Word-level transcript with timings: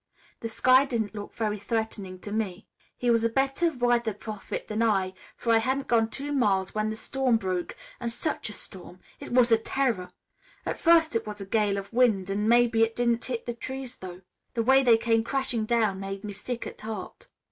The 0.39 0.49
sky 0.49 0.85
didn't 0.85 1.13
look 1.13 1.31
very 1.35 1.59
threatening 1.59 2.17
to 2.21 2.31
me. 2.31 2.65
"He 2.97 3.11
was 3.11 3.23
a 3.23 3.29
better 3.29 3.71
weather 3.71 4.15
prophet 4.15 4.67
than 4.67 4.81
I, 4.81 5.13
for 5.35 5.53
I 5.53 5.59
hadn't 5.59 5.87
gone 5.89 6.09
two 6.09 6.31
miles 6.31 6.73
when 6.73 6.89
the 6.89 6.95
storm 6.95 7.37
broke. 7.37 7.75
And 7.99 8.11
such 8.11 8.49
a 8.49 8.53
storm! 8.53 8.99
It 9.19 9.31
was 9.31 9.51
a 9.51 9.59
terror! 9.59 10.09
At 10.65 10.79
first 10.79 11.15
it 11.15 11.27
was 11.27 11.39
a 11.39 11.45
gale 11.45 11.77
of 11.77 11.93
wind, 11.93 12.31
and 12.31 12.49
maybe 12.49 12.81
it 12.81 12.95
didn't 12.95 13.25
hit 13.25 13.45
the 13.45 13.53
trees, 13.53 13.97
though. 13.97 14.21
The 14.55 14.63
way 14.63 14.81
they 14.81 14.97
came 14.97 15.23
crashing 15.23 15.65
down 15.67 15.99
made 15.99 16.23
me 16.23 16.33
sick 16.33 16.65
at 16.65 16.81
heart. 16.81 17.27